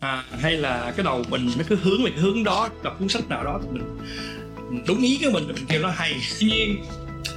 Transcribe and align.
à, 0.00 0.24
hay 0.40 0.52
là 0.52 0.92
cái 0.96 1.04
đầu 1.04 1.24
mình 1.28 1.50
nó 1.58 1.64
cứ 1.68 1.76
hướng 1.82 2.04
về 2.04 2.10
cái 2.10 2.20
hướng 2.20 2.44
đó 2.44 2.68
đọc 2.82 2.96
cuốn 2.98 3.08
sách 3.08 3.28
nào 3.28 3.44
đó 3.44 3.60
thì 3.62 3.68
mình 3.72 4.84
đúng 4.86 5.02
ý 5.02 5.18
cái 5.22 5.32
mình 5.32 5.46
mình 5.46 5.66
kêu 5.68 5.82
nó 5.82 5.90
hay. 5.90 6.14
Tuy 6.40 6.46
nhiên 6.46 6.84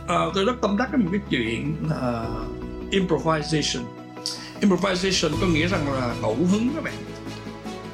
uh, 0.03 0.33
tôi 0.33 0.45
rất 0.45 0.53
tâm 0.61 0.77
đắc 0.77 0.89
với 0.91 0.99
một 0.99 1.09
cái 1.11 1.21
chuyện 1.29 1.75
uh, 1.85 2.91
improvisation. 2.91 3.85
Improvisation 4.59 5.41
có 5.41 5.47
nghĩa 5.47 5.67
rằng 5.67 5.93
là 5.93 6.15
ngẫu 6.21 6.37
hứng 6.51 6.69
các 6.75 6.83
bạn. 6.83 6.93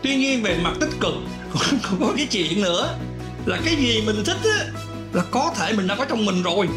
Tuy 0.02 0.16
nhiên 0.16 0.44
về 0.44 0.60
mặt 0.64 0.74
tích 0.80 0.92
cực 1.00 1.14
còn 1.54 2.00
có 2.00 2.14
cái 2.18 2.28
chuyện 2.32 2.62
nữa. 2.62 2.98
Là 3.46 3.60
cái 3.66 3.76
gì 3.76 4.02
mình 4.06 4.24
thích 4.26 4.38
á 4.44 4.66
là 5.14 5.24
có 5.32 5.54
thể 5.58 5.74
mình 5.74 5.88
đã 5.88 5.96
có 5.96 6.06
trong 6.06 6.26
mình 6.26 6.44
rồi. 6.44 6.68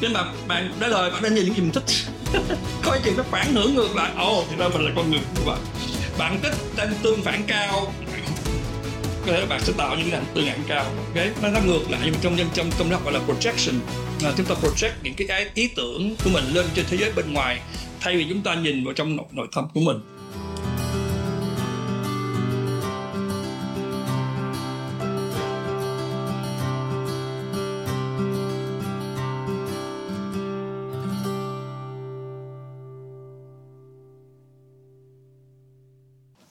Nên 0.00 0.12
mà 0.12 0.24
bạn 0.48 0.72
đã 0.80 0.88
lời 0.88 1.10
bạn 1.10 1.22
nên 1.22 1.34
nhìn 1.34 1.44
những 1.44 1.54
gì 1.54 1.60
mình 1.60 1.72
thích. 1.72 1.84
Coi 2.84 3.00
chuyện 3.04 3.16
nó 3.16 3.22
phản 3.22 3.52
hưởng 3.52 3.74
ngược 3.74 3.96
lại. 3.96 4.12
Ồ 4.16 4.40
oh, 4.40 4.46
thì 4.50 4.56
ra 4.56 4.68
mình 4.68 4.84
là 4.84 4.92
con 4.96 5.10
người 5.10 5.20
như 5.20 5.42
vậy 5.44 5.58
bạn 6.18 6.38
thích 6.42 6.52
tên 6.76 6.88
tương 7.02 7.22
phản 7.22 7.42
cao. 7.46 7.92
Có 9.26 9.32
thể 9.32 9.46
bạn 9.46 9.60
sẽ 9.60 9.72
tạo 9.76 9.96
những 9.96 10.10
hình 10.10 10.24
tương 10.34 10.48
ảnh 10.48 10.60
cao 10.68 10.84
ok? 10.84 11.26
Nó 11.42 11.48
nó 11.48 11.60
ngược 11.66 11.90
lại 11.90 12.00
nhưng 12.04 12.14
trong 12.20 12.36
trong 12.36 12.48
trong 12.54 12.70
trong 12.78 12.90
đó 12.90 13.00
gọi 13.04 13.12
là 13.12 13.20
projection. 13.26 13.74
Là 14.22 14.32
chúng 14.36 14.46
ta 14.46 14.54
project 14.62 14.92
những 15.02 15.14
cái 15.28 15.50
ý 15.54 15.68
tưởng 15.76 16.16
của 16.24 16.30
mình 16.30 16.44
lên 16.52 16.66
trên 16.74 16.84
thế 16.90 16.96
giới 16.96 17.12
bên 17.12 17.32
ngoài 17.32 17.60
thay 18.00 18.16
vì 18.16 18.26
chúng 18.28 18.42
ta 18.42 18.54
nhìn 18.54 18.84
vào 18.84 18.94
trong 18.94 19.16
nội, 19.16 19.26
nội 19.32 19.46
tâm 19.54 19.68
của 19.74 19.80
mình. 19.80 20.17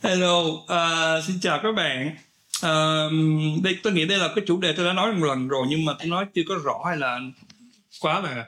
Hello, 0.08 0.40
uh, 0.40 1.24
xin 1.28 1.40
chào 1.40 1.60
các 1.64 1.72
bạn. 1.72 2.16
Uh, 2.58 3.64
đây 3.64 3.78
tôi 3.84 3.94
nghĩ 3.94 4.06
đây 4.06 4.18
là 4.18 4.30
cái 4.36 4.46
chủ 4.48 4.60
đề 4.60 4.74
tôi 4.74 4.86
đã 4.86 4.94
nói 4.94 5.14
một 5.14 5.26
lần 5.26 5.48
rồi 5.48 5.66
nhưng 5.70 5.86
mà 5.86 5.94
tôi 6.00 6.08
nói 6.08 6.26
chưa 6.34 6.42
có 6.48 6.56
rõ 6.56 6.84
hay 6.86 6.98
là 6.98 7.20
quá 8.00 8.22
là 8.22 8.46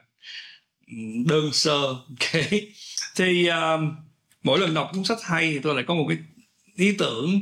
đơn 1.26 1.54
sơ. 1.54 1.80
Ok. 2.10 2.52
Thì 3.16 3.50
uh, 3.50 3.82
mỗi 4.44 4.60
lần 4.60 4.74
đọc 4.74 4.90
cuốn 4.94 5.04
sách 5.04 5.18
hay 5.24 5.52
thì 5.52 5.60
tôi 5.60 5.76
lại 5.76 5.84
có 5.88 5.94
một 5.94 6.06
cái 6.10 6.18
ý 6.76 6.96
tưởng 6.98 7.40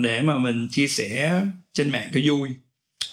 để 0.00 0.22
mà 0.22 0.38
mình 0.38 0.68
chia 0.70 0.88
sẻ 0.88 1.42
trên 1.72 1.90
mạng 1.90 2.10
cho 2.14 2.20
vui. 2.24 2.48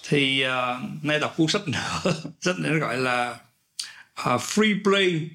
Thì 0.08 0.44
uh, 0.44 1.04
nay 1.04 1.20
đọc 1.20 1.34
cuốn 1.36 1.48
sách 1.48 1.68
nữa, 1.68 2.12
sách 2.40 2.58
này 2.58 2.72
nó 2.72 2.78
gọi 2.78 2.96
là 2.96 3.38
uh, 4.20 4.40
Free 4.40 4.82
Play 4.84 5.30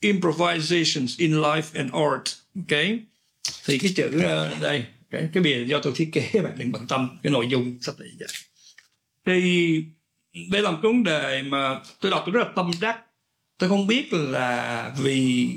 Improvisations 0.00 1.18
in 1.18 1.32
Life 1.32 1.62
and 1.74 1.92
Art. 1.92 2.36
Ok 2.56 3.00
thì 3.66 3.78
cái 3.78 3.92
chữ 3.96 4.20
ờ, 4.22 4.54
đây 4.60 4.84
cái 5.10 5.28
cái 5.32 5.42
bìa 5.42 5.64
do 5.64 5.80
tôi 5.82 5.92
thiết 5.96 6.10
kế 6.12 6.40
bạn 6.42 6.52
đừng 6.56 6.72
bận 6.72 6.86
tâm 6.86 7.18
cái 7.22 7.32
nội 7.32 7.46
dung 7.50 7.78
sắp 7.80 7.94
tới 7.98 8.08
vậy. 8.18 8.28
Thì 9.26 9.84
đây 10.50 10.62
là 10.62 10.70
một 10.70 10.78
cái 10.82 10.92
vấn 10.92 11.04
đề 11.04 11.42
mà 11.42 11.80
tôi 12.00 12.10
đọc 12.10 12.22
tôi 12.26 12.32
rất 12.32 12.40
là 12.46 12.52
tâm 12.56 12.70
đắc. 12.80 12.98
Tôi 13.58 13.68
không 13.68 13.86
biết 13.86 14.12
là 14.12 14.92
vì 15.02 15.48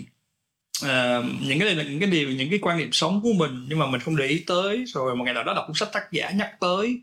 uh, 0.86 1.26
những 1.42 1.60
cái 1.60 1.68
này 1.68 1.76
là 1.76 1.84
những 1.84 2.00
cái 2.00 2.10
điều 2.10 2.30
những 2.30 2.50
cái 2.50 2.60
quan 2.62 2.78
niệm 2.78 2.92
sống 2.92 3.20
của 3.24 3.34
mình 3.34 3.66
nhưng 3.70 3.80
mà 3.80 3.86
mình 3.86 4.02
không 4.02 4.16
để 4.16 4.28
ý 4.28 4.44
tới 4.48 4.84
rồi 4.88 5.16
một 5.16 5.24
ngày 5.24 5.34
nào 5.34 5.44
đó 5.44 5.54
đọc 5.54 5.66
cuốn 5.68 5.76
sách 5.76 5.90
tác 5.94 6.12
giả 6.12 6.32
nhắc 6.32 6.60
tới 6.60 7.02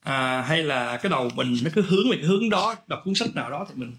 à, 0.00 0.42
hay 0.42 0.62
là 0.62 0.96
cái 0.96 1.10
đầu 1.10 1.30
mình 1.34 1.56
nó 1.62 1.70
cứ 1.74 1.82
hướng 1.82 2.10
về 2.10 2.16
cái 2.16 2.26
hướng 2.26 2.50
đó 2.50 2.76
đọc 2.86 3.02
cuốn 3.04 3.14
sách 3.14 3.34
nào 3.34 3.50
đó 3.50 3.66
thì 3.68 3.74
mình 3.76 3.92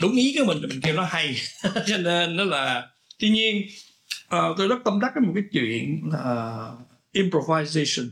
đúng 0.00 0.16
ý 0.16 0.36
của 0.38 0.44
mình 0.44 0.62
mình 0.68 0.80
kêu 0.82 0.94
nó 0.94 1.04
hay. 1.04 1.36
Cho 1.86 1.96
nên 1.96 2.36
nó 2.36 2.44
là 2.44 2.88
tuy 3.18 3.28
nhiên 3.28 3.66
uh, 4.36 4.56
tôi 4.56 4.68
rất 4.68 4.76
tâm 4.84 5.00
đắc 5.00 5.12
với 5.14 5.26
một 5.26 5.32
cái 5.34 5.44
chuyện 5.52 6.10
là 6.12 6.66
uh, 6.72 6.88
improvisation. 7.12 8.10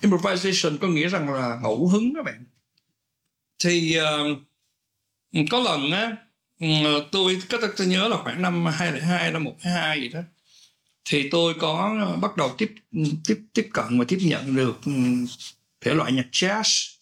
Improvisation 0.00 0.78
có 0.78 0.88
nghĩa 0.88 1.08
rằng 1.08 1.34
là 1.34 1.58
ngẫu 1.62 1.88
hứng 1.88 2.14
các 2.14 2.24
bạn. 2.24 2.44
Thì 3.58 3.98
uh, 5.32 5.48
có 5.50 5.60
lần 5.60 5.90
á 5.90 6.16
ừ, 6.60 6.66
tôi 7.12 7.38
có 7.50 7.58
tôi 7.76 7.86
nhớ 7.86 8.08
là 8.08 8.16
khoảng 8.16 8.42
năm 8.42 8.66
2002 8.66 9.32
năm 9.32 9.44
122 9.44 10.00
gì 10.00 10.08
đó 10.08 10.20
thì 11.10 11.28
tôi 11.30 11.54
có 11.60 11.96
bắt 12.22 12.36
đầu 12.36 12.54
tiếp 12.58 12.74
tiếp 13.26 13.40
tiếp 13.54 13.68
cận 13.72 13.98
và 13.98 14.04
tiếp 14.08 14.18
nhận 14.20 14.56
được 14.56 14.78
ừ, 14.86 14.92
thể 15.80 15.94
loại 15.94 16.12
nhạc 16.12 16.26
jazz. 16.32 16.94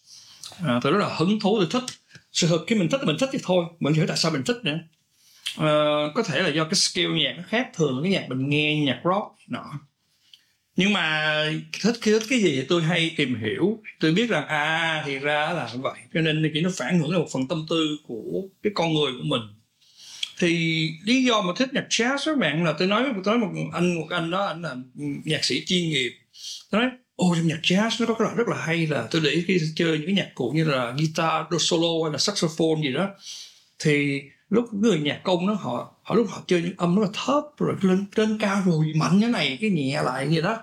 À, 0.63 0.79
tôi 0.83 0.91
rất 0.91 0.99
là 0.99 1.15
hứng 1.15 1.39
thú 1.39 1.57
tôi 1.59 1.67
thích. 1.71 1.95
Sự 2.31 2.47
thật 2.47 2.65
khi 2.67 2.75
mình 2.75 2.89
thích 2.89 2.97
thì 3.01 3.07
mình 3.07 3.17
thích 3.19 3.29
thì 3.33 3.39
thôi 3.43 3.65
mình 3.79 3.93
hiểu 3.93 4.05
tại 4.07 4.17
sao 4.17 4.31
mình 4.31 4.43
thích 4.43 4.57
nữa 4.63 4.79
uh, 5.53 6.15
có 6.15 6.23
thể 6.25 6.41
là 6.41 6.49
do 6.49 6.63
cái 6.63 6.75
skill 6.75 7.11
nhạc 7.11 7.33
nó 7.37 7.43
khác 7.47 7.69
thường 7.73 7.99
cái 8.03 8.11
nhạc 8.11 8.25
mình 8.29 8.49
nghe 8.49 8.75
nhạc 8.75 9.01
rock 9.03 9.35
nọ. 9.47 9.65
Nhưng 10.75 10.93
mà 10.93 11.35
thích 11.83 11.95
khi 12.01 12.11
thích 12.11 12.27
cái 12.29 12.39
gì 12.39 12.55
thì 12.55 12.65
tôi 12.69 12.83
hay 12.83 13.11
tìm 13.17 13.39
hiểu. 13.41 13.79
Tôi 13.99 14.11
biết 14.11 14.29
rằng 14.29 14.47
à 14.47 15.03
thì 15.05 15.19
ra 15.19 15.53
là 15.53 15.69
vậy. 15.75 15.99
Cho 16.13 16.21
nên 16.21 16.51
chỉ 16.53 16.61
nó 16.61 16.69
phản 16.77 16.99
hưởng 16.99 17.11
là 17.11 17.17
một 17.17 17.27
phần 17.33 17.47
tâm 17.47 17.65
tư 17.69 17.97
của 18.07 18.41
cái 18.63 18.71
con 18.75 18.93
người 18.93 19.11
của 19.11 19.23
mình. 19.23 19.41
Thì 20.39 20.89
lý 21.05 21.23
do 21.23 21.41
mà 21.41 21.53
thích 21.57 21.73
nhạc 21.73 21.85
jazz 21.89 22.17
các 22.25 22.37
bạn 22.37 22.63
là 22.63 22.73
tôi 22.79 22.87
nói 22.87 23.03
tôi 23.25 23.37
nói 23.37 23.47
một 23.47 23.61
anh 23.73 23.95
một 23.95 24.07
anh 24.09 24.31
đó 24.31 24.45
anh 24.45 24.61
là 24.61 24.75
nhạc 25.25 25.45
sĩ 25.45 25.65
chuyên 25.65 25.89
nghiệp. 25.89 26.13
Tôi 26.69 26.81
nói 26.81 26.91
ô 27.15 27.35
trong 27.35 27.47
nhạc 27.47 27.59
jazz 27.63 27.89
nó 27.99 28.05
có 28.05 28.13
cái 28.13 28.25
loại 28.25 28.35
rất 28.35 28.47
là 28.47 28.57
hay 28.57 28.87
là 28.87 29.07
tôi 29.11 29.21
để 29.25 29.43
khi 29.47 29.59
chơi 29.75 29.97
những 29.97 30.05
cái 30.05 30.15
nhạc 30.15 30.29
cụ 30.35 30.51
như 30.55 30.63
là 30.63 30.93
guitar 30.97 31.45
solo 31.59 32.03
hay 32.03 32.11
là 32.11 32.17
saxophone 32.17 32.81
gì 32.83 32.93
đó. 32.93 33.09
Thì 33.79 34.21
lúc 34.49 34.73
người 34.73 34.99
nhạc 34.99 35.21
công 35.23 35.45
nó 35.45 35.53
họ 35.53 35.91
họ 36.03 36.15
lúc 36.15 36.27
họ 36.29 36.41
chơi 36.47 36.61
những 36.61 36.73
âm 36.77 36.95
rất 36.95 37.01
là 37.01 37.09
thấp, 37.25 37.43
rồi 37.57 37.75
lên 37.81 38.05
trên 38.15 38.37
cao 38.39 38.61
rồi 38.65 38.93
mạnh 38.95 39.21
cái 39.21 39.29
này, 39.29 39.57
cái 39.61 39.69
nhẹ 39.69 40.01
lại 40.03 40.27
như 40.27 40.41
đó. 40.41 40.57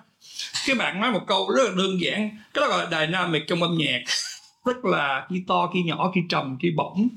Cái 0.67 0.77
bạn 0.77 1.01
nói 1.01 1.13
một 1.13 1.23
câu 1.27 1.51
rất 1.51 1.63
là 1.65 1.73
đơn 1.77 2.01
giản, 2.01 2.39
cái 2.55 2.63
đó 2.63 2.69
gọi 2.69 2.85
là 2.85 3.07
dynamic 3.07 3.43
trong 3.47 3.63
âm 3.63 3.77
nhạc. 3.79 4.03
Tức 4.65 4.85
là 4.85 5.27
khi 5.31 5.45
to, 5.47 5.71
khi 5.75 5.83
nhỏ, 5.83 6.13
khi 6.15 6.21
trầm, 6.29 6.59
khi 6.63 6.71
bổng. 6.71 7.09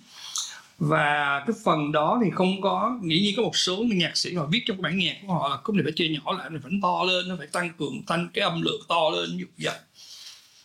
Và 0.80 1.44
cái 1.48 1.56
phần 1.66 1.92
đó 1.92 2.20
thì 2.24 2.32
không 2.32 2.62
có, 2.62 3.00
nghĩ 3.02 3.20
như 3.20 3.34
có 3.38 3.44
một 3.44 3.56
số 3.56 3.78
nhạc 3.78 4.18
sĩ 4.18 4.36
họ 4.36 4.46
viết 4.46 4.64
trong 4.66 4.82
bản 4.82 4.98
nhạc 4.98 5.16
của 5.28 5.34
họ 5.34 5.50
là 5.50 5.58
cũng 5.64 5.78
phải 5.84 5.94
chơi 5.96 6.10
nhỏ 6.10 6.38
lại 6.38 6.50
mình 6.50 6.62
phải 6.62 6.72
to 6.82 7.04
lên, 7.04 7.28
nó 7.28 7.36
phải 7.38 7.48
tăng 7.48 7.70
cường, 7.78 8.04
tăng 8.08 8.28
cái 8.34 8.44
âm 8.44 8.62
lượng 8.62 8.82
to 8.88 9.10
lên 9.10 9.38
như 9.38 9.46
vậy. 9.58 9.76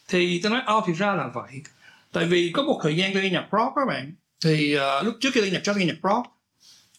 Thì 0.08 0.40
tôi 0.42 0.52
nói, 0.52 0.62
ô, 0.66 0.84
thì 0.86 0.92
ra 0.92 1.14
là 1.14 1.28
vậy. 1.34 1.50
Tại 2.12 2.24
vì 2.24 2.50
có 2.54 2.62
một 2.62 2.80
thời 2.82 2.96
gian 2.96 3.14
tôi 3.14 3.22
đi 3.22 3.30
nhạc 3.30 3.48
rock 3.52 3.72
các 3.76 3.82
bạn 3.88 4.12
thì 4.44 4.76
uh, 4.76 5.04
lúc 5.04 5.14
trước 5.20 5.30
khi 5.34 5.40
nghe 5.40 5.50
nhạc 5.50 5.62
jazz 5.62 5.78
nghe 5.78 5.86
nhạc 5.86 5.98
rock. 6.02 6.26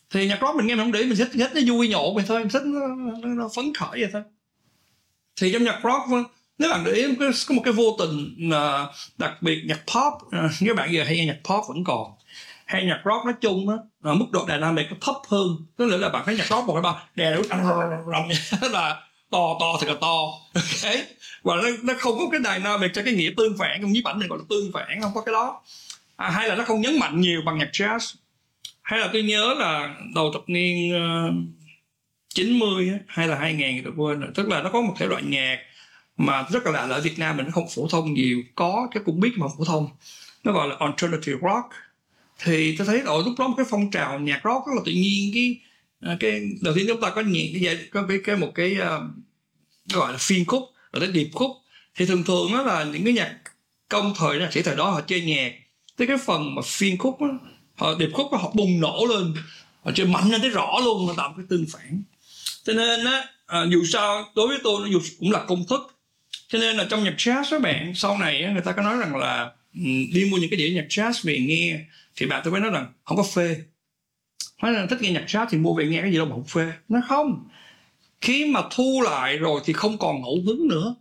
Thì 0.09 0.27
nhạc 0.27 0.37
rock 0.41 0.55
mình 0.55 0.67
nghe 0.67 0.75
mình 0.75 0.85
không 0.85 0.91
để 0.91 1.03
mình 1.03 1.17
thích 1.17 1.29
thích 1.33 1.51
nó 1.55 1.61
vui 1.67 1.87
nhộn 1.87 2.15
vậy 2.15 2.23
thôi 2.27 2.39
mình 2.39 2.49
thích 2.49 2.63
nó, 2.65 2.87
nó, 3.21 3.27
nó 3.27 3.49
phấn 3.55 3.73
khởi 3.73 3.89
vậy 4.01 4.09
thôi. 4.13 4.21
Thì 5.41 5.53
trong 5.53 5.63
nhạc 5.63 5.79
rock 5.83 6.11
ờ, 6.11 6.23
nếu 6.57 6.69
bạn 6.69 6.83
để 6.83 6.91
ý 6.91 7.15
có 7.47 7.55
một 7.55 7.61
cái 7.65 7.73
vô 7.73 7.95
tình 7.99 8.49
uh, 8.49 8.89
đặc 9.17 9.41
biệt 9.41 9.63
nhạc 9.65 9.79
pop 9.87 10.13
uh, 10.13 10.51
các 10.67 10.75
bạn 10.75 10.93
giờ 10.93 11.03
hay 11.03 11.15
nghe 11.15 11.25
nhạc 11.25 11.39
pop 11.43 11.63
vẫn 11.67 11.83
còn. 11.83 12.11
Hay 12.65 12.85
nhạc 12.85 13.01
rock 13.05 13.25
nói 13.25 13.33
chung 13.41 13.69
á 13.69 13.75
là 14.03 14.13
mức 14.13 14.25
độ 14.31 14.45
dynamic 14.47 14.85
nó 14.89 14.97
thấp 15.01 15.15
hơn. 15.27 15.47
Tức 15.77 15.85
là 15.85 16.09
bạn 16.09 16.23
thấy 16.25 16.37
nhạc 16.37 16.47
rock 16.49 16.67
một 16.67 16.73
cái 16.73 16.81
bao 16.81 16.99
đè 17.15 17.35
nó 17.35 17.41
rầm 18.11 18.71
là 18.71 19.01
to 19.31 19.57
to 19.59 19.65
thì 19.81 19.87
là 19.87 19.95
to 20.01 20.17
ok? 20.53 20.93
Và 21.43 21.55
nó, 21.55 21.69
nó 21.83 21.93
không 21.99 22.17
có 22.17 22.25
cái 22.31 22.41
dynamic 22.55 22.91
cho 22.93 23.01
cái 23.05 23.13
nghĩa 23.13 23.29
tương 23.37 23.57
phản 23.57 23.79
trong 23.81 23.91
nhiếp 23.91 24.05
ảnh 24.05 24.19
này 24.19 24.29
gọi 24.29 24.39
là 24.39 24.45
tương 24.49 24.71
phản 24.73 25.01
không 25.01 25.11
có 25.15 25.21
cái 25.21 25.33
đó 25.33 25.61
à, 26.23 26.29
hay 26.29 26.49
là 26.49 26.55
nó 26.55 26.63
không 26.63 26.81
nhấn 26.81 26.99
mạnh 26.99 27.21
nhiều 27.21 27.41
bằng 27.45 27.57
nhạc 27.57 27.69
jazz? 27.73 28.15
Hay 28.81 28.99
là 28.99 29.09
tôi 29.13 29.23
nhớ 29.23 29.55
là 29.59 29.95
đầu 30.15 30.33
thập 30.33 30.41
niên 30.47 30.93
ờ, 30.93 31.27
uh, 31.27 31.33
90 32.35 32.91
hay 33.07 33.27
là 33.27 33.35
2000 33.35 33.83
tôi 33.83 33.93
quên 33.97 34.19
rồi. 34.19 34.29
Tức 34.35 34.49
là 34.49 34.61
nó 34.61 34.69
có 34.69 34.81
một 34.81 34.93
thể 34.97 35.05
loại 35.05 35.23
nhạc 35.23 35.59
mà 36.17 36.45
rất 36.51 36.65
là 36.65 36.71
lạ 36.71 36.95
ở 36.95 37.01
Việt 37.01 37.19
Nam 37.19 37.37
mình 37.37 37.45
nó 37.45 37.51
không 37.51 37.67
phổ 37.75 37.87
thông 37.87 38.13
nhiều. 38.13 38.41
Có 38.55 38.87
cái 38.91 39.03
cũng 39.05 39.19
biết 39.19 39.31
mà 39.35 39.47
phổ 39.57 39.65
thông. 39.65 39.87
Nó 40.43 40.51
gọi 40.51 40.67
là 40.67 40.75
alternative 40.79 41.37
rock. 41.41 41.69
Thì 42.39 42.77
tôi 42.77 42.87
thấy 42.87 42.99
ở 42.99 43.17
lúc 43.25 43.33
đó 43.37 43.47
một 43.47 43.53
cái 43.57 43.65
phong 43.69 43.91
trào 43.91 44.19
nhạc 44.19 44.41
rock 44.43 44.67
rất 44.67 44.73
là 44.75 44.81
tự 44.85 44.91
nhiên. 44.91 45.31
Cái 45.33 45.59
ờ, 46.01 46.17
cái 46.19 46.49
đầu 46.61 46.73
tiên 46.73 46.85
chúng 46.87 47.01
ta 47.01 47.09
có 47.09 47.21
nhạc 47.21 47.43
cái 47.63 47.77
có 47.91 48.05
cái, 48.07 48.17
cái 48.23 48.35
một 48.35 48.51
cái 48.55 48.77
uh, 48.81 49.03
gọi 49.93 50.11
là 50.11 50.17
phiên 50.17 50.45
khúc 50.45 50.63
rồi 50.93 50.99
tới 50.99 51.11
điệp 51.11 51.29
khúc 51.33 51.51
thì 51.95 52.05
thường 52.05 52.23
thường 52.23 52.53
đó 52.53 52.61
là 52.61 52.83
những 52.83 53.03
cái 53.03 53.13
nhạc 53.13 53.39
công 53.89 54.13
thời 54.17 54.39
đó 54.39 54.45
chỉ 54.51 54.61
thời 54.61 54.75
đó 54.75 54.91
họ 54.91 55.01
chơi 55.01 55.21
nhạc 55.21 55.53
tới 55.97 56.07
cái 56.07 56.17
phần 56.25 56.55
mà 56.55 56.61
phiên 56.65 56.97
khúc 56.97 57.21
á 57.21 57.27
họ 57.75 57.95
điệp 57.99 58.09
khúc 58.13 58.27
họ 58.31 58.51
bùng 58.55 58.79
nổ 58.79 59.05
lên. 59.09 59.33
Họ 59.83 59.91
chơi 59.95 60.07
mạnh 60.07 60.31
lên 60.31 60.41
tới 60.41 60.49
rõ 60.49 60.79
luôn 60.83 61.07
họ 61.07 61.13
tạo 61.17 61.33
cái 61.37 61.45
tương 61.49 61.65
phản. 61.71 62.03
Cho 62.63 62.73
nên 62.73 63.05
á 63.05 63.25
à, 63.45 63.65
dù 63.69 63.83
sao 63.85 64.31
đối 64.35 64.47
với 64.47 64.57
tôi 64.63 64.81
nó 64.81 64.87
dù 64.87 64.99
cũng 65.19 65.31
là 65.31 65.43
công 65.47 65.65
thức. 65.69 65.95
Cho 66.47 66.59
nên 66.59 66.77
là 66.77 66.85
trong 66.89 67.03
nhạc 67.03 67.15
jazz 67.17 67.43
các 67.51 67.61
bạn 67.61 67.93
sau 67.95 68.17
này 68.17 68.43
á, 68.43 68.51
người 68.51 68.61
ta 68.61 68.71
có 68.71 68.81
nói 68.81 68.97
rằng 68.97 69.15
là 69.15 69.51
ừ, 69.73 69.81
đi 70.13 70.27
mua 70.31 70.37
những 70.37 70.49
cái 70.49 70.57
đĩa 70.57 70.69
nhạc 70.69 70.85
jazz 70.89 71.13
về 71.23 71.39
nghe 71.39 71.79
thì 72.15 72.25
bạn 72.25 72.41
tôi 72.43 72.51
mới 72.51 72.61
nói 72.61 72.71
rằng 72.71 72.93
không 73.03 73.17
có 73.17 73.23
phê. 73.23 73.55
Nói 74.61 74.71
là 74.71 74.85
thích 74.85 75.01
nghe 75.01 75.11
nhạc 75.11 75.25
jazz 75.27 75.45
thì 75.49 75.57
mua 75.57 75.73
về 75.73 75.85
nghe 75.85 76.01
cái 76.01 76.11
gì 76.11 76.17
đâu 76.17 76.25
mà 76.25 76.31
không 76.35 76.47
phê. 76.47 76.71
Nó 76.89 77.01
không. 77.07 77.47
Khi 78.21 78.45
mà 78.45 78.61
thu 78.71 79.01
lại 79.01 79.37
rồi 79.37 79.61
thì 79.65 79.73
không 79.73 79.97
còn 79.97 80.21
ngẫu 80.21 80.37
hứng 80.45 80.67
nữa. 80.67 80.95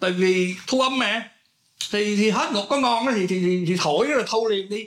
Tại 0.00 0.10
vì 0.10 0.54
thu 0.66 0.80
âm 0.80 0.98
mà 0.98 1.30
thì 1.90 2.16
thì 2.16 2.30
hết 2.30 2.52
một 2.52 2.66
có 2.68 2.80
ngon 2.80 3.06
thì 3.14 3.26
thì, 3.26 3.40
thì, 3.40 3.64
thì 3.66 3.76
thổi 3.78 4.06
rồi 4.06 4.24
thâu 4.26 4.48
liền 4.48 4.68
đi. 4.68 4.86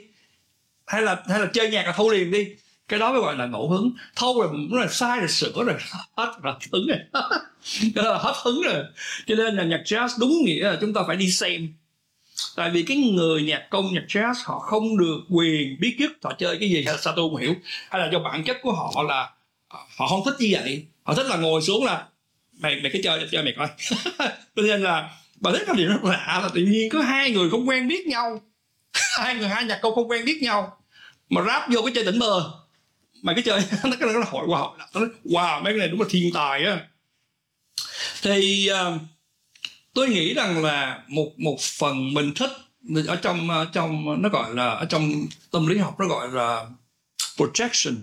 Hay 0.86 1.02
là 1.02 1.22
hay 1.28 1.40
là 1.40 1.46
chơi 1.52 1.70
nhạc 1.70 1.86
là 1.86 1.92
thâu 1.92 2.10
liền 2.10 2.30
đi. 2.30 2.48
Cái 2.88 2.98
đó 2.98 3.12
mới 3.12 3.20
gọi 3.20 3.36
là 3.36 3.46
ngẫu 3.46 3.68
hứng. 3.68 3.92
Thâu 4.16 4.40
rồi 4.40 4.48
nó 4.70 4.80
là 4.80 4.88
sai 4.88 5.18
rồi 5.18 5.28
sửa 5.28 5.64
rồi 5.64 5.76
hết 6.16 6.32
là 6.44 6.54
hứng 6.72 6.86
rồi. 6.86 6.98
Đó 7.94 8.02
là 8.02 8.18
hết 8.18 8.34
hứng 8.44 8.62
rồi. 8.62 8.84
Cho 9.26 9.34
nên 9.34 9.56
là 9.56 9.64
nhạc 9.64 9.82
jazz 9.84 10.08
đúng 10.18 10.42
nghĩa 10.44 10.64
là 10.64 10.78
chúng 10.80 10.94
ta 10.94 11.00
phải 11.06 11.16
đi 11.16 11.30
xem. 11.30 11.68
Tại 12.56 12.70
vì 12.70 12.82
cái 12.82 12.96
người 12.96 13.42
nhạc 13.42 13.66
công 13.70 13.94
nhạc 13.94 14.04
jazz 14.08 14.34
họ 14.44 14.58
không 14.58 14.98
được 14.98 15.20
quyền 15.30 15.80
biết 15.80 15.96
trước 15.98 16.12
họ 16.22 16.32
chơi 16.38 16.56
cái 16.60 16.70
gì 16.70 16.84
hay 16.86 16.98
sao 16.98 17.12
tôi 17.16 17.28
không 17.30 17.36
hiểu. 17.36 17.54
Hay 17.90 18.00
là 18.00 18.10
do 18.12 18.18
bản 18.18 18.44
chất 18.44 18.56
của 18.62 18.72
họ 18.72 19.02
là 19.02 19.30
ờ, 19.68 19.78
họ 19.98 20.06
không 20.06 20.22
thích 20.24 20.34
như 20.38 20.48
vậy. 20.52 20.86
Họ 21.02 21.14
thích 21.14 21.26
là 21.26 21.36
ngồi 21.36 21.62
xuống 21.62 21.84
là 21.84 22.06
mày 22.58 22.80
mày 22.82 22.90
cái 22.92 23.02
chơi 23.04 23.28
chơi 23.30 23.42
mày 23.42 23.54
coi. 23.56 23.68
Cho 24.56 24.62
nên 24.62 24.82
là 24.82 25.10
bà 25.40 25.50
thấy 25.52 25.64
cái 25.66 25.76
điều 25.76 25.88
rất 25.88 26.04
lạ 26.04 26.40
là 26.42 26.50
tự 26.54 26.60
nhiên 26.60 26.88
có 26.90 27.02
hai 27.02 27.30
người 27.30 27.50
không 27.50 27.68
quen 27.68 27.88
biết 27.88 28.06
nhau. 28.06 28.42
Hai 29.18 29.34
người 29.34 29.48
hai 29.48 29.64
nhạc 29.64 29.78
công 29.82 29.94
không 29.94 30.10
quen 30.10 30.24
biết 30.24 30.42
nhau. 30.42 30.76
Mà 31.30 31.42
ráp 31.46 31.70
vô 31.70 31.82
cái 31.82 31.92
chơi 31.94 32.04
tỉnh 32.04 32.18
mơ 32.18 32.60
mà 33.22 33.34
cái 33.34 33.42
chơi 33.42 33.60
nó 33.84 33.96
cái 34.00 34.08
nó 34.14 34.20
hỏi 34.20 34.46
wow 34.46 34.76
nó 34.94 35.00
wow 35.24 35.62
mấy 35.62 35.72
cái 35.72 35.78
này 35.78 35.88
đúng 35.88 36.00
là 36.00 36.06
thiên 36.10 36.32
tài 36.34 36.64
á. 36.64 36.80
Thì 38.22 38.68
uh, 38.72 39.00
tôi 39.94 40.08
nghĩ 40.08 40.34
rằng 40.34 40.64
là 40.64 41.02
một 41.08 41.30
một 41.36 41.60
phần 41.60 42.14
mình 42.14 42.32
thích 42.34 42.50
ở 43.06 43.16
trong 43.16 43.50
ờ, 43.50 43.66
trong 43.72 44.22
nó 44.22 44.28
gọi 44.28 44.54
là 44.54 44.68
ở 44.70 44.84
trong 44.84 45.12
tâm 45.50 45.66
lý 45.66 45.78
học 45.78 46.00
nó 46.00 46.06
gọi 46.06 46.28
là 46.28 46.66
projection. 47.36 47.94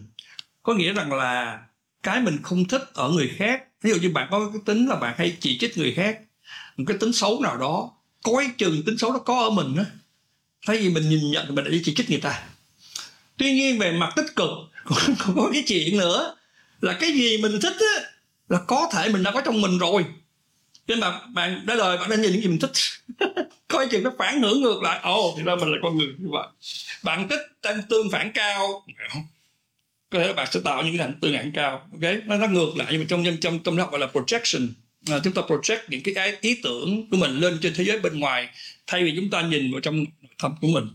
Có 0.63 0.73
nghĩa 0.73 0.93
rằng 0.93 1.13
là 1.13 1.59
cái 2.03 2.21
mình 2.21 2.37
không 2.43 2.67
thích 2.67 2.83
ở 2.93 3.09
người 3.09 3.31
khác. 3.37 3.63
Ví 3.81 3.91
dụ 3.91 3.95
như 4.01 4.09
bạn 4.09 4.27
có 4.31 4.49
cái 4.53 4.61
tính 4.65 4.87
là 4.87 4.95
bạn 4.95 5.15
hay 5.17 5.37
chỉ 5.39 5.57
trích 5.57 5.77
người 5.77 5.93
khác 5.93 6.19
một 6.77 6.83
cái 6.87 6.97
tính 6.97 7.13
xấu 7.13 7.41
nào 7.41 7.57
đó 7.57 7.91
coi 8.23 8.49
chừng 8.57 8.83
tính 8.85 8.97
xấu 8.97 9.13
đó 9.13 9.19
có 9.19 9.39
ở 9.39 9.49
mình 9.49 9.75
á, 9.77 9.85
thay 10.65 10.77
vì 10.77 10.89
mình 10.89 11.09
nhìn 11.09 11.31
nhận 11.31 11.55
mình 11.55 11.65
lại 11.65 11.71
đi 11.71 11.81
chỉ 11.85 11.93
trích 11.93 12.09
người 12.09 12.19
ta. 12.19 12.43
Tuy 13.37 13.53
nhiên 13.53 13.79
về 13.79 13.91
mặt 13.91 14.13
tích 14.15 14.35
cực, 14.35 14.49
còn 15.19 15.35
có 15.35 15.49
cái 15.53 15.63
chuyện 15.67 15.97
nữa. 15.97 16.35
Là 16.81 16.97
cái 16.99 17.11
gì 17.11 17.37
mình 17.37 17.59
thích 17.61 17.77
á, 17.79 18.09
là 18.49 18.59
có 18.67 18.89
thể 18.93 19.09
mình 19.09 19.23
đã 19.23 19.31
có 19.31 19.41
trong 19.41 19.61
mình 19.61 19.77
rồi. 19.77 20.05
Nên 20.87 20.99
mà 20.99 21.21
bạn 21.33 21.65
đã 21.65 21.75
lời 21.75 21.97
bạn 21.97 22.09
nên 22.09 22.21
nhìn 22.21 22.31
những 22.31 22.41
gì 22.41 22.47
mình 22.47 22.59
thích. 22.59 22.71
Coi 23.67 23.87
chừng 23.87 24.03
nó 24.03 24.11
phản 24.17 24.41
hưởng 24.41 24.61
ngược 24.61 24.81
lại. 24.81 24.99
Ồ, 25.03 25.33
thì 25.37 25.43
ra 25.43 25.55
mình 25.55 25.71
là 25.71 25.77
con 25.83 25.97
người 25.97 26.07
như 26.17 26.27
vậy. 26.31 26.47
Bạn 27.03 27.27
thích 27.29 27.39
tăng 27.61 27.81
tương 27.89 28.11
phản 28.11 28.31
cao. 28.33 28.85
Có 30.09 30.19
thể 30.19 30.27
là 30.27 30.33
bạn 30.33 30.47
sẽ 30.51 30.59
tạo 30.63 30.83
những 30.83 30.97
cái 30.97 31.07
tương 31.21 31.33
phản 31.33 31.51
cao, 31.51 31.87
ok? 31.91 32.13
Nó 32.25 32.37
nó 32.37 32.47
ngược 32.47 32.77
lại, 32.77 32.87
nhưng 32.91 33.01
mà 33.01 33.05
trong 33.09 33.23
trong 33.23 33.37
trong 33.37 33.59
trong 33.63 33.75
gọi 33.75 33.99
là 33.99 34.07
projection 34.13 34.67
à, 35.11 35.19
chúng 35.23 35.33
ta 35.33 35.41
project 35.41 35.79
những 35.87 36.01
cái, 36.15 36.37
ý 36.41 36.59
tưởng 36.63 37.09
của 37.11 37.17
mình 37.17 37.39
lên 37.39 37.57
trên 37.61 37.73
thế 37.75 37.83
giới 37.83 37.99
bên 37.99 38.19
ngoài 38.19 38.49
thay 38.87 39.03
vì 39.03 39.13
chúng 39.15 39.29
ta 39.29 39.41
nhìn 39.41 39.71
vào 39.71 39.81
trong 39.81 39.95
nội 39.95 40.31
tâm 40.39 40.55
của 40.61 40.67
mình. 40.67 40.87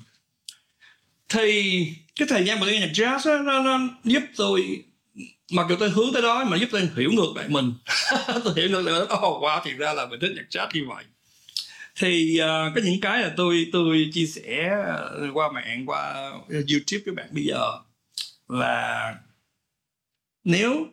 Thì 1.29 1.87
cái 2.17 2.29
thời 2.31 2.45
gian 2.45 2.61
mà 2.61 2.67
tôi 2.67 2.75
nghe 2.75 2.81
nhạc 2.81 2.93
jazz 2.93 3.25
đó, 3.25 3.43
nó, 3.43 3.63
nó 3.63 3.89
giúp 4.05 4.23
tôi 4.37 4.83
mặc 5.53 5.67
dù 5.69 5.77
tôi 5.81 5.91
hướng 5.91 6.13
tới 6.13 6.23
đó 6.23 6.45
mà 6.45 6.57
giúp 6.57 6.69
tôi 6.73 6.89
hiểu 6.97 7.11
ngược 7.13 7.33
lại 7.37 7.49
mình. 7.49 7.73
Tôi 8.45 8.55
hiểu 8.57 8.69
ngược 8.71 8.81
lại 8.83 9.01
oh 9.03 9.43
wow 9.43 9.61
thì 9.65 9.73
ra 9.73 9.93
là 9.93 10.07
mình 10.07 10.21
thích 10.21 10.33
nhạc 10.37 10.47
jazz 10.51 10.69
như 10.75 10.81
vậy. 10.89 11.05
Thì 11.97 12.41
uh, 12.41 12.75
có 12.75 12.81
những 12.85 13.01
cái 13.01 13.23
là 13.23 13.33
tôi 13.37 13.67
tôi 13.73 14.11
chia 14.13 14.27
sẻ 14.27 14.69
à, 14.87 14.99
qua 15.35 15.53
mạng 15.53 15.87
qua 15.87 16.31
youtube 16.51 17.03
với 17.07 17.15
bạn 17.15 17.29
bây 17.31 17.45
giờ. 17.45 17.73
Là 18.49 19.15
nếu 20.45 20.87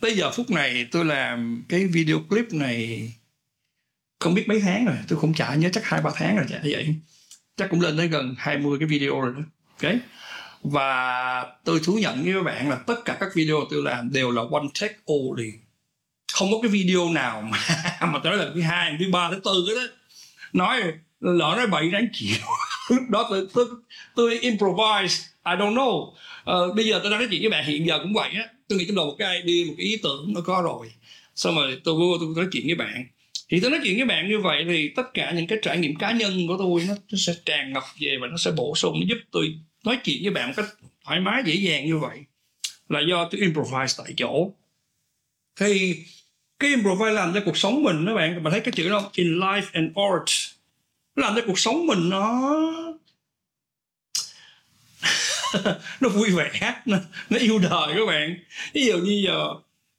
tới 0.00 0.16
giờ 0.16 0.30
phút 0.30 0.50
này 0.50 0.86
tôi 0.90 1.04
làm 1.04 1.64
cái 1.68 1.86
video 1.86 2.20
clip 2.28 2.52
này 2.52 3.12
không 4.20 4.34
biết 4.34 4.48
mấy 4.48 4.60
tháng 4.60 4.86
rồi 4.86 4.96
tôi 5.08 5.18
không 5.18 5.34
trả 5.34 5.54
nhớ 5.54 5.68
chắc 5.72 5.84
hai 5.84 6.02
ba 6.02 6.10
tháng 6.14 6.36
rồi 6.36 6.46
chả 6.48 6.58
vậy. 6.62 6.94
Chắc 7.56 7.70
cũng 7.70 7.80
lên 7.80 7.96
tới 7.96 8.08
gần 8.08 8.34
20 8.38 8.78
cái 8.78 8.88
video 8.88 9.20
rồi 9.20 9.34
đó. 9.36 9.40
Ok? 9.82 9.94
Và 10.62 11.46
tôi 11.64 11.80
thú 11.84 11.98
nhận 11.98 12.24
với 12.24 12.32
các 12.34 12.42
bạn 12.42 12.70
là 12.70 12.76
tất 12.86 13.04
cả 13.04 13.16
các 13.20 13.28
video 13.34 13.56
tôi 13.70 13.82
làm 13.82 14.12
đều 14.12 14.30
là 14.30 14.42
one 14.52 14.66
take 14.80 14.94
only 15.06 15.52
không 16.32 16.48
có 16.52 16.58
cái 16.62 16.70
video 16.70 17.08
nào 17.08 17.42
mà 17.42 17.58
mà 18.12 18.18
tới 18.24 18.36
lần 18.36 18.52
thứ 18.54 18.60
hai 18.60 18.96
thứ 18.98 19.04
ba 19.12 19.30
thứ 19.30 19.40
tư 19.44 19.66
đó. 19.74 19.82
Nói 20.52 20.80
lỡ 21.20 21.54
nói 21.56 21.66
bậy 21.66 21.90
đáng 21.90 22.06
chịu. 22.12 22.36
Đó 23.10 23.26
tôi, 23.30 23.48
tôi 23.54 23.66
tôi 24.14 24.38
improvise 24.38 25.24
I 25.44 25.52
don't 25.52 25.74
know. 25.74 26.12
Uh, 26.50 26.76
bây 26.76 26.86
giờ 26.86 27.00
tôi 27.02 27.10
đang 27.10 27.20
nói 27.20 27.28
chuyện 27.30 27.40
với 27.40 27.50
bạn 27.50 27.64
hiện 27.64 27.86
giờ 27.86 27.98
cũng 28.02 28.14
vậy 28.14 28.30
á 28.34 28.44
tôi 28.68 28.78
nghĩ 28.78 28.84
trong 28.86 28.96
đầu 28.96 29.06
một 29.06 29.16
cái 29.18 29.42
đi 29.42 29.64
một 29.64 29.74
cái 29.76 29.86
ý 29.86 29.96
tưởng 30.02 30.32
nó 30.34 30.40
có 30.40 30.62
rồi. 30.62 30.90
Xong 31.34 31.54
rồi 31.54 31.80
tôi 31.84 31.94
vô 31.94 32.18
tôi 32.20 32.28
nói 32.36 32.46
chuyện 32.52 32.66
với 32.66 32.74
bạn. 32.74 33.06
Thì 33.48 33.60
tôi 33.60 33.70
nói 33.70 33.80
chuyện 33.84 33.96
với 33.96 34.04
bạn 34.04 34.28
như 34.28 34.38
vậy 34.38 34.64
thì 34.68 34.88
tất 34.88 35.14
cả 35.14 35.32
những 35.32 35.46
cái 35.46 35.58
trải 35.62 35.78
nghiệm 35.78 35.96
cá 35.96 36.12
nhân 36.12 36.46
của 36.48 36.56
tôi 36.58 36.84
nó, 36.88 36.94
nó 37.12 37.18
sẽ 37.18 37.34
tràn 37.44 37.72
ngập 37.72 37.84
về 38.00 38.16
và 38.20 38.26
nó 38.26 38.36
sẽ 38.36 38.50
bổ 38.50 38.74
sung 38.76 39.00
nó 39.00 39.06
giúp 39.08 39.18
tôi 39.30 39.54
nói 39.84 39.98
chuyện 40.04 40.18
với 40.22 40.30
bạn 40.30 40.46
một 40.46 40.52
cách 40.56 40.66
thoải 41.04 41.20
mái 41.20 41.42
dễ 41.46 41.54
dàng 41.54 41.86
như 41.86 41.98
vậy. 41.98 42.18
Là 42.88 43.00
do 43.08 43.28
tôi 43.30 43.40
improvise 43.40 43.94
tại 44.04 44.14
chỗ. 44.16 44.52
Thì 45.60 45.96
cái 46.58 46.70
improvise 46.70 47.12
làm 47.12 47.34
cho 47.34 47.40
cuộc 47.44 47.56
sống 47.56 47.82
mình 47.82 48.04
đó 48.04 48.14
bạn. 48.14 48.42
Bạn 48.42 48.50
thấy 48.50 48.60
cái 48.60 48.72
chữ 48.76 48.88
đó 48.88 49.10
in 49.14 49.38
life 49.40 49.66
and 49.72 49.90
art. 49.96 50.54
Nó 51.16 51.22
làm 51.26 51.36
cho 51.36 51.42
cuộc 51.46 51.58
sống 51.58 51.86
mình 51.86 52.08
nó 52.08 52.52
nó 56.00 56.08
vui 56.08 56.30
vẻ 56.30 56.50
nó, 56.86 56.98
nó 57.30 57.38
yêu 57.38 57.58
đời 57.58 57.94
các 57.94 58.06
bạn. 58.06 58.36
Ví 58.72 58.86
dụ 58.86 58.98
như 58.98 59.22
giờ 59.26 59.48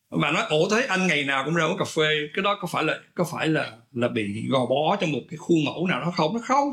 mà 0.09 0.31
nói 0.31 0.43
ổ 0.49 0.69
thấy 0.69 0.85
anh 0.85 1.07
ngày 1.07 1.23
nào 1.23 1.45
cũng 1.45 1.55
ra 1.55 1.65
uống 1.65 1.77
cà 1.77 1.85
phê. 1.85 2.27
Cái 2.33 2.43
đó 2.43 2.57
có 2.61 2.67
phải 2.71 2.83
là 2.83 2.99
có 3.15 3.25
phải 3.31 3.47
là 3.47 3.71
là 3.93 4.07
bị 4.07 4.47
gò 4.49 4.65
bó 4.65 4.95
trong 4.95 5.11
một 5.11 5.21
cái 5.29 5.37
khuôn 5.37 5.65
mẫu 5.65 5.87
nào 5.87 6.01
đó 6.01 6.11
không? 6.15 6.33
Nó 6.33 6.39
không. 6.43 6.71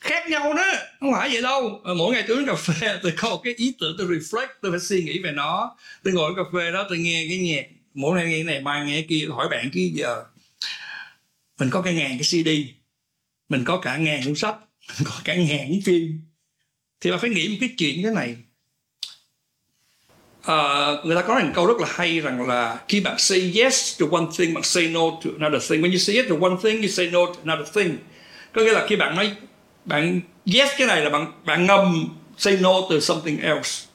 Khác 0.00 0.30
nhau 0.30 0.54
đó 0.54 0.64
không 1.00 1.12
phải 1.12 1.28
vậy 1.32 1.42
đâu. 1.42 1.80
Ờ, 1.84 1.94
mỗi 1.94 2.14
ngày 2.14 2.24
tôi 2.28 2.36
uống 2.36 2.46
cà 2.46 2.54
phê 2.54 2.98
tôi 3.02 3.12
có 3.16 3.30
một 3.30 3.40
cái 3.44 3.54
ý 3.56 3.74
tưởng 3.80 3.94
tôi 3.98 4.06
reflect 4.06 4.48
tôi 4.62 4.72
phải 4.72 4.80
suy 4.80 5.02
nghĩ 5.02 5.18
về 5.22 5.32
nó. 5.32 5.76
Tôi 6.04 6.14
ngồi 6.14 6.32
cà 6.36 6.42
phê 6.52 6.70
đó 6.70 6.86
tôi 6.88 6.98
nghe 6.98 7.26
cái 7.28 7.38
nhạc 7.38 7.66
mỗi 7.94 8.16
ngày 8.16 8.26
nghe 8.26 8.34
cái 8.34 8.44
này 8.44 8.60
mai 8.60 8.86
nghe 8.86 8.92
cái 8.92 9.06
kia 9.08 9.26
hỏi 9.30 9.48
bạn 9.50 9.70
kia 9.72 9.90
giờ 9.94 10.24
mình 11.58 11.70
có 11.70 11.82
cả 11.82 11.90
ngàn 11.90 12.18
cái 12.18 12.42
cd 12.42 12.48
mình 13.48 13.64
có 13.64 13.78
cả 13.78 13.96
ngàn 13.96 14.20
cuốn 14.24 14.34
sách 14.34 14.56
mình 14.98 15.08
có 15.08 15.20
cả 15.24 15.34
ngàn 15.34 15.68
cái 15.68 15.82
phim 15.84 16.27
thì 17.00 17.10
bạn 17.10 17.20
phải 17.20 17.30
nghĩ 17.30 17.48
một 17.48 17.56
cái 17.60 17.70
chuyện 17.78 18.02
thế 18.02 18.10
này. 18.10 18.36
Uh, 20.40 21.06
người 21.06 21.16
ta 21.16 21.22
có 21.22 21.34
một 21.34 21.50
câu 21.54 21.66
rất 21.66 21.80
là 21.80 21.88
hay 21.90 22.20
rằng 22.20 22.48
là 22.48 22.78
khi 22.88 23.00
bạn 23.00 23.18
say 23.18 23.52
yes 23.54 24.00
to 24.00 24.06
one 24.12 24.24
thing 24.38 24.54
bạn 24.54 24.62
say 24.62 24.88
no 24.88 25.00
to 25.10 25.30
another 25.40 25.70
thing. 25.70 25.82
When 25.82 25.90
you 25.90 25.98
say 25.98 26.16
yes 26.16 26.26
to 26.28 26.36
one 26.40 26.56
thing 26.62 26.82
you 26.82 26.88
say 26.88 27.06
no 27.06 27.26
to 27.26 27.32
another 27.44 27.74
thing. 27.74 27.96
Có 28.52 28.62
nghĩa 28.62 28.72
là 28.72 28.86
khi 28.86 28.96
bạn 28.96 29.16
nói 29.16 29.32
bạn 29.84 30.20
yes 30.54 30.68
cái 30.78 30.86
này 30.86 31.02
là 31.02 31.10
bạn 31.10 31.32
bạn 31.44 31.66
ngầm 31.66 32.08
say 32.36 32.56
no 32.60 32.80
to 32.90 33.00
something 33.00 33.40
else. 33.40 33.86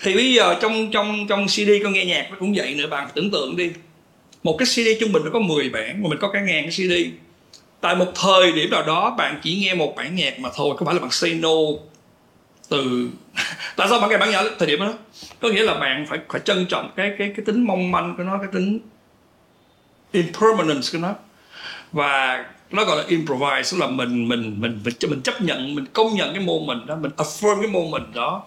Thì 0.00 0.14
bây 0.14 0.34
giờ 0.34 0.58
trong 0.62 0.90
trong 0.90 1.26
trong 1.28 1.46
CD 1.46 1.70
con 1.82 1.92
nghe 1.92 2.04
nhạc 2.04 2.26
nó 2.30 2.36
cũng 2.40 2.54
vậy 2.56 2.74
nữa 2.74 2.86
bạn 2.86 3.08
tưởng 3.14 3.30
tượng 3.30 3.56
đi. 3.56 3.70
Một 4.42 4.56
cái 4.58 4.66
CD 4.66 5.00
trung 5.00 5.12
bình 5.12 5.22
nó 5.24 5.30
có 5.32 5.40
10 5.40 5.68
bản 5.68 6.02
mà 6.02 6.08
mình 6.08 6.18
có 6.20 6.30
cả 6.32 6.40
ngàn 6.40 6.62
cái 6.62 6.72
CD 6.72 6.92
tại 7.80 7.96
một 7.96 8.12
thời 8.14 8.52
điểm 8.52 8.70
nào 8.70 8.82
đó 8.82 9.14
bạn 9.18 9.40
chỉ 9.42 9.56
nghe 9.56 9.74
một 9.74 9.94
bản 9.96 10.14
nhạc 10.14 10.40
mà 10.40 10.48
thôi 10.56 10.74
có 10.78 10.86
phải 10.86 10.94
là 10.94 11.00
bạn 11.00 11.10
say 11.10 11.34
no 11.34 11.56
từ 12.68 13.08
tại 13.76 13.88
sao 13.90 14.00
bạn 14.00 14.10
nghe 14.10 14.18
bản 14.18 14.30
nhạc 14.30 14.42
thời 14.58 14.68
điểm 14.68 14.80
đó? 14.80 14.92
Có 15.40 15.48
nghĩa 15.48 15.62
là 15.62 15.74
bạn 15.74 16.06
phải 16.08 16.18
phải 16.28 16.40
trân 16.44 16.66
trọng 16.66 16.90
cái 16.96 17.12
cái 17.18 17.32
cái 17.36 17.44
tính 17.46 17.66
mong 17.66 17.90
manh 17.90 18.14
của 18.16 18.22
nó 18.22 18.38
cái 18.38 18.48
tính 18.52 18.80
impermanence 20.12 20.88
của 20.92 20.98
nó. 20.98 21.14
Và 21.92 22.44
nó 22.70 22.84
gọi 22.84 22.96
là 22.96 23.04
improvise 23.08 23.78
là 23.78 23.86
mình 23.86 24.28
mình 24.28 24.60
mình 24.60 24.82
mình 24.84 24.94
mình 25.08 25.22
chấp 25.22 25.40
nhận 25.40 25.74
mình 25.74 25.86
công 25.92 26.14
nhận 26.14 26.34
cái 26.34 26.44
môn 26.44 26.66
mình 26.66 26.86
đó 26.86 26.96
mình 26.96 27.10
affirm 27.16 27.60
cái 27.60 27.70
môn 27.70 27.90
mình 27.90 28.02
đó. 28.14 28.44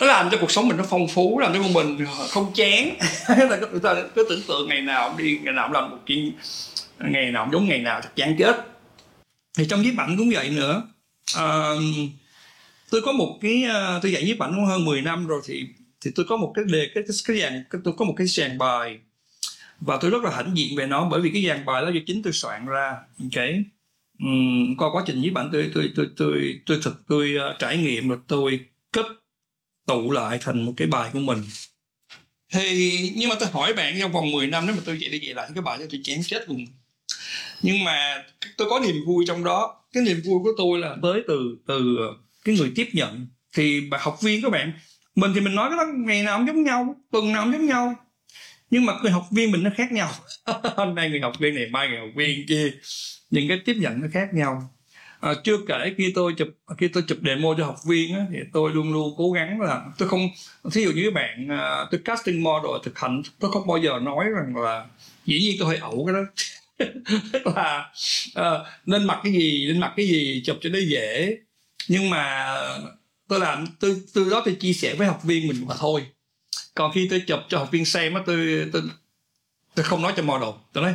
Nó 0.00 0.06
làm 0.06 0.30
cho 0.30 0.38
cuộc 0.40 0.50
sống 0.50 0.68
mình 0.68 0.76
nó 0.76 0.84
phong 0.90 1.08
phú 1.08 1.38
làm 1.38 1.54
cho 1.54 1.62
mình 1.74 2.06
không 2.30 2.52
chán. 2.54 2.90
Là 3.28 3.56
người 3.70 3.80
ta 3.82 3.94
cứ 4.14 4.26
tưởng 4.28 4.42
tượng 4.48 4.68
ngày 4.68 4.80
nào 4.80 5.14
đi 5.18 5.38
ngày 5.42 5.54
nào 5.54 5.68
cũng 5.68 5.74
làm 5.74 5.90
một 5.90 5.98
chuyện 6.06 6.32
ngày 6.98 7.30
nào 7.30 7.48
giống 7.52 7.68
ngày 7.68 7.78
nào 7.78 8.00
chắc 8.02 8.16
chán 8.16 8.36
chết. 8.38 8.56
Thì 9.58 9.66
trong 9.68 9.82
nhiếp 9.82 9.98
ảnh 9.98 10.16
cũng 10.16 10.30
vậy 10.34 10.50
nữa. 10.50 10.82
Uh, 11.38 11.82
tôi 12.90 13.02
có 13.02 13.12
một 13.12 13.38
cái 13.40 13.62
ờ, 13.62 13.98
tôi 14.02 14.12
dạy 14.12 14.24
nhiếp 14.24 14.38
ảnh 14.38 14.52
cũng 14.56 14.64
hơn 14.64 14.84
10 14.84 15.02
năm 15.02 15.26
rồi 15.26 15.40
thì 15.44 15.66
thì 16.00 16.10
tôi 16.14 16.26
có 16.28 16.36
một 16.36 16.52
cái 16.54 16.64
đề 16.68 16.90
cái 16.94 17.04
cái, 17.06 17.16
cái 17.24 17.40
dàn 17.40 17.64
tôi 17.84 17.94
có 17.96 18.04
một 18.04 18.14
cái 18.16 18.26
dàn 18.26 18.58
bài. 18.58 18.98
Và 19.80 19.98
tôi 20.00 20.10
rất 20.10 20.22
là 20.22 20.30
hãnh 20.30 20.56
diện 20.56 20.76
về 20.76 20.86
nó 20.86 21.08
bởi 21.10 21.20
vì 21.20 21.30
cái 21.30 21.44
dàn 21.46 21.64
bài 21.64 21.82
đó 21.82 21.88
do 21.88 22.00
chính 22.06 22.22
tôi 22.22 22.32
soạn 22.32 22.66
ra 22.66 22.96
ok? 23.20 23.44
Um, 24.18 24.76
qua 24.76 24.88
quá 24.92 25.02
trình 25.06 25.20
với 25.20 25.30
bạn 25.30 25.48
tôi 25.52 25.70
tôi 25.74 25.92
tôi 25.96 26.06
tôi 26.16 26.60
tôi 26.66 26.80
thực 26.82 27.02
tôi 27.08 27.36
uh, 27.50 27.58
trải 27.58 27.78
nghiệm 27.78 28.08
rồi 28.08 28.18
tôi 28.26 28.60
kết 28.92 29.06
tụ 29.86 30.10
lại 30.10 30.38
thành 30.40 30.62
một 30.62 30.72
cái 30.76 30.88
bài 30.88 31.10
của 31.12 31.18
mình. 31.18 31.42
Thì 32.52 33.12
nhưng 33.16 33.28
mà 33.28 33.36
tôi 33.40 33.48
hỏi 33.52 33.72
bạn 33.72 33.94
trong 34.00 34.12
vòng 34.12 34.32
10 34.32 34.46
năm 34.46 34.66
nếu 34.66 34.76
mà 34.76 34.82
tôi 34.84 34.98
dạy 35.00 35.10
đi 35.10 35.18
dạy 35.18 35.34
lại 35.34 35.50
cái 35.54 35.62
bài 35.62 35.78
đó 35.78 35.84
tôi 35.90 36.00
chán 36.04 36.22
chết 36.22 36.48
luôn. 36.48 36.66
Nhưng 37.62 37.84
mà 37.84 38.24
tôi 38.56 38.70
có 38.70 38.80
niềm 38.80 38.96
vui 39.06 39.24
trong 39.28 39.44
đó. 39.44 39.76
Cái 39.92 40.02
niềm 40.02 40.20
vui 40.24 40.38
của 40.42 40.52
tôi 40.58 40.78
là 40.78 40.96
tới 41.02 41.22
từ 41.28 41.56
từ 41.66 41.96
ờ, 41.98 42.14
cái 42.44 42.56
người 42.56 42.72
tiếp 42.76 42.88
nhận 42.92 43.26
thì 43.52 43.90
học 44.00 44.18
viên 44.22 44.42
các 44.42 44.50
bạn 44.50 44.72
mình 45.14 45.32
thì 45.34 45.40
mình 45.40 45.54
nói 45.54 45.70
cái 45.70 45.76
đó 45.76 45.92
ngày 45.96 46.22
nào 46.22 46.38
cũng 46.38 46.46
giống 46.46 46.62
nhau 46.62 46.96
tuần 47.10 47.32
nào 47.32 47.44
cũng 47.44 47.52
giống 47.52 47.66
nhau. 47.66 47.94
Nhưng 48.70 48.86
mà 48.86 48.92
người 49.02 49.12
học 49.12 49.26
viên 49.30 49.52
mình 49.52 49.62
nó 49.62 49.70
khác 49.76 49.92
nhau. 49.92 50.10
Hôm 50.76 50.94
nay 50.94 51.10
người 51.10 51.20
học 51.20 51.32
viên 51.38 51.54
này 51.54 51.66
mai 51.70 51.88
người 51.88 51.98
học 51.98 52.08
viên 52.14 52.46
kia. 52.46 52.72
Những 53.30 53.48
cái 53.48 53.60
tiếp 53.64 53.76
nhận 53.78 54.00
nó 54.00 54.06
khác 54.12 54.34
nhau. 54.34 54.70
À, 55.20 55.34
chưa 55.44 55.56
kể 55.68 55.94
khi 55.96 56.12
tôi 56.14 56.34
chụp 56.36 56.48
khi 56.78 56.88
tôi 56.88 57.02
chụp 57.06 57.18
demo 57.26 57.54
cho 57.58 57.66
học 57.66 57.76
viên 57.88 58.14
á, 58.14 58.26
thì 58.32 58.38
tôi 58.52 58.70
luôn 58.74 58.92
luôn 58.92 59.14
cố 59.16 59.32
gắng 59.32 59.60
là 59.60 59.82
tôi 59.98 60.08
không 60.08 60.28
thí 60.72 60.82
dụ 60.82 60.90
như 60.90 61.02
các 61.04 61.14
bạn 61.14 61.48
à, 61.48 61.86
tôi 61.90 62.00
casting 62.04 62.42
model 62.42 62.70
thực 62.84 62.98
hành 62.98 63.22
tôi 63.38 63.52
không 63.52 63.66
bao 63.66 63.78
giờ 63.78 63.98
nói 64.02 64.24
rằng 64.34 64.56
là 64.56 64.86
dĩ 65.24 65.40
nhiên 65.40 65.56
tôi 65.58 65.68
hơi 65.68 65.76
ẩu 65.76 66.06
cái 66.06 66.14
đó. 66.14 66.20
Tức 67.32 67.46
là 67.56 67.90
à, 68.34 68.50
nên 68.86 69.04
mặc 69.04 69.20
cái 69.24 69.32
gì 69.32 69.66
nên 69.68 69.80
mặc 69.80 69.92
cái 69.96 70.08
gì 70.08 70.42
chụp 70.46 70.56
cho 70.60 70.70
nó 70.70 70.78
dễ 70.78 71.36
nhưng 71.88 72.10
mà 72.10 72.54
tôi 73.28 73.40
làm 73.40 73.66
tôi 73.80 74.02
từ 74.14 74.30
đó 74.30 74.42
tôi 74.44 74.54
chia 74.54 74.72
sẻ 74.72 74.94
với 74.94 75.06
học 75.06 75.20
viên 75.24 75.48
mình 75.48 75.66
mà 75.68 75.74
thôi. 75.78 76.06
Còn 76.74 76.92
khi 76.92 77.06
tôi 77.10 77.20
chụp 77.26 77.40
cho 77.48 77.58
học 77.58 77.68
viên 77.70 77.84
xem 77.84 78.14
á 78.14 78.20
tôi, 78.26 78.68
tôi 78.72 78.82
tôi 79.74 79.84
không 79.84 80.02
nói 80.02 80.12
cho 80.16 80.22
model 80.22 80.48
tôi 80.72 80.84
nói 80.84 80.94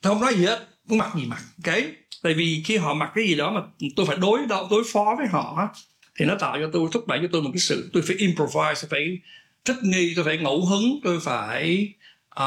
tôi 0.00 0.14
không 0.14 0.20
nói 0.20 0.34
gì 0.34 0.44
hết 0.44 0.68
muốn 0.86 0.98
mặc 0.98 1.12
gì 1.16 1.26
mặc 1.26 1.42
cái 1.62 1.92
tại 2.22 2.34
vì 2.34 2.62
khi 2.64 2.76
họ 2.76 2.94
mặc 2.94 3.12
cái 3.14 3.26
gì 3.28 3.34
đó 3.34 3.50
mà 3.50 3.60
tôi 3.96 4.06
phải 4.06 4.16
đối 4.16 4.40
đối 4.70 4.82
phó 4.92 5.14
với 5.18 5.26
họ 5.26 5.68
thì 6.16 6.24
nó 6.24 6.36
tạo 6.40 6.56
cho 6.60 6.70
tôi 6.72 6.88
thúc 6.92 7.08
đẩy 7.08 7.18
cho 7.22 7.28
tôi 7.32 7.42
một 7.42 7.50
cái 7.52 7.60
sự 7.60 7.90
tôi 7.92 8.02
phải 8.06 8.16
improvise 8.16 8.82
tôi 8.82 8.88
phải 8.90 9.18
thích 9.64 9.76
nghi 9.82 10.12
tôi 10.16 10.24
phải 10.24 10.38
ngẫu 10.38 10.64
hứng 10.66 11.00
tôi 11.04 11.20
phải 11.20 11.92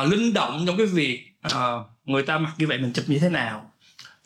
uh, 0.01 0.11
linh 0.11 0.33
động 0.33 0.63
trong 0.67 0.77
cái 0.77 0.85
việc 0.85 1.31
uh, 1.47 1.85
người 2.05 2.23
ta 2.23 2.37
mặc 2.37 2.53
như 2.57 2.67
vậy 2.67 2.77
mình 2.77 2.93
chụp 2.93 3.05
như 3.07 3.19
thế 3.19 3.29
nào 3.29 3.66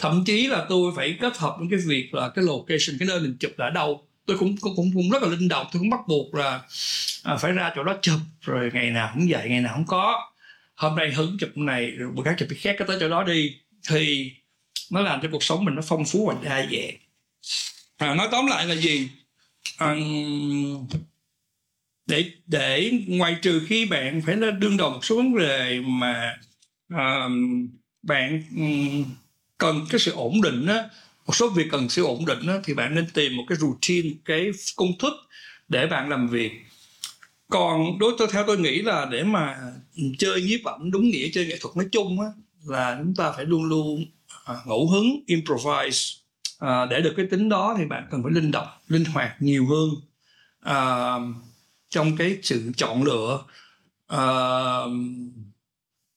thậm 0.02 0.24
chí 0.26 0.48
là 0.48 0.66
tôi 0.70 0.92
phải 0.96 1.18
kết 1.22 1.38
hợp 1.38 1.56
với 1.60 1.68
cái 1.72 1.80
việc 1.86 2.14
là 2.14 2.30
cái 2.30 2.46
location 2.46 2.98
cái 3.00 3.08
nơi 3.08 3.20
mình 3.20 3.38
chụp 3.40 3.52
là 3.58 3.66
ở 3.66 3.70
đâu. 3.70 4.08
Tôi 4.26 4.38
cũng 4.38 4.58
cũng 4.62 4.76
cũng, 4.76 4.92
cũng 4.94 5.10
rất 5.10 5.24
là 5.24 5.30
linh 5.30 5.48
động. 5.48 5.68
Tôi 5.72 5.80
cũng 5.80 5.90
bắt 5.90 6.00
buộc 6.08 6.36
là 6.36 6.62
à, 7.24 7.38
phải 7.38 7.52
ra 7.52 7.72
chỗ 7.76 7.84
đó 7.84 7.96
chụp. 8.02 8.20
Rồi 8.42 8.70
ngày 8.74 8.90
nào 8.90 9.12
cũng 9.14 9.28
vậy 9.30 9.50
ngày 9.50 9.62
nào 9.62 9.74
không 9.74 9.86
có. 9.88 10.32
Hôm 10.76 10.96
nay 10.96 11.12
hứng 11.14 11.38
chụp 11.40 11.58
này 11.58 11.92
rồi 11.92 12.12
bữa 12.16 12.24
khác 12.24 12.36
chụp 12.38 12.48
cái 12.50 12.60
khác 12.60 12.76
cái 12.80 12.88
tới 12.88 12.98
chỗ 13.00 13.10
đó 13.10 13.24
đi. 13.24 13.56
Thì 13.90 14.32
nó 14.92 15.02
làm 15.02 15.20
cho 15.22 15.30
cuộc 15.32 15.44
sống 15.44 15.66
mình 15.66 15.76
nó 15.76 15.82
phong 15.82 16.06
phú 16.06 16.26
và 16.28 16.36
đa 16.44 16.66
dạng. 16.72 16.96
À, 17.98 18.16
nói 18.16 18.28
tóm 18.32 18.48
lại 18.48 18.66
là 18.66 18.76
gì? 18.76 19.10
À, 19.78 19.96
để 22.06 22.26
để 22.48 22.92
ngoài 23.08 23.36
trừ 23.42 23.62
khi 23.68 23.86
bạn 23.86 24.22
phải 24.26 24.36
đương 24.60 24.78
đầu 24.78 24.90
một 24.90 25.06
số 25.06 25.16
vấn 25.16 25.38
đề 25.38 25.80
mà 25.80 26.38
à, 26.90 27.28
bạn 28.04 28.44
um, 28.56 29.06
cần 29.62 29.86
cái 29.90 30.00
sự 30.00 30.12
ổn 30.12 30.42
định 30.42 30.66
á 30.66 30.90
một 31.26 31.36
số 31.36 31.50
việc 31.50 31.68
cần 31.72 31.90
sự 31.90 32.06
ổn 32.06 32.26
định 32.26 32.48
á, 32.48 32.56
thì 32.64 32.74
bạn 32.74 32.96
nên 32.96 33.08
tìm 33.14 33.38
một 33.38 33.44
cái 33.50 33.58
routine 33.58 34.10
một 34.10 34.16
cái 34.26 34.52
công 34.76 34.98
thức 35.00 35.14
để 35.68 35.88
bạn 35.88 36.10
làm 36.10 36.28
việc. 36.28 36.52
Còn 37.50 38.00
đối 38.00 38.14
tôi 38.18 38.28
theo 38.32 38.44
tôi 38.48 38.58
nghĩ 38.58 38.82
là 38.82 39.08
để 39.12 39.24
mà 39.24 39.58
chơi 40.18 40.42
nhiếp 40.42 40.60
ảnh 40.64 40.92
đúng 40.92 41.10
nghĩa 41.10 41.30
chơi 41.34 41.48
nghệ 41.48 41.58
thuật 41.62 41.78
nói 41.78 41.86
chung 41.92 42.22
á 42.22 42.28
là 42.66 42.98
chúng 43.00 43.16
ta 43.16 43.32
phải 43.32 43.46
luôn 43.46 43.64
luôn 43.64 44.06
à, 44.46 44.56
ngẫu 44.66 44.90
hứng 44.90 45.20
improvise. 45.26 46.16
À, 46.60 46.86
để 46.86 47.02
được 47.02 47.14
cái 47.18 47.26
tính 47.32 47.50
đó 47.50 47.76
thì 47.78 47.86
bạn 47.86 48.08
cần 48.12 48.24
phải 48.24 48.32
linh 48.32 48.52
động 48.52 48.68
linh 48.88 49.06
hoạt 49.06 49.42
nhiều 49.42 49.68
hơn. 49.68 49.90
À, 50.62 51.16
trong 51.90 52.18
cái 52.18 52.38
sự 52.44 52.72
chọn 52.78 53.04
lựa 53.04 53.44
à, 54.08 54.24